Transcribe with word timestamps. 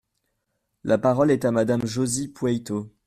La 0.83 0.97
parole 0.97 1.29
est 1.29 1.45
à 1.45 1.51
Madame 1.51 1.85
Josy 1.85 2.27
Poueyto. 2.29 2.91